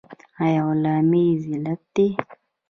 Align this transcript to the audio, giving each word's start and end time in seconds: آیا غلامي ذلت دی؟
آیا 0.43 0.61
غلامي 0.69 1.25
ذلت 1.45 1.81
دی؟ 1.93 2.07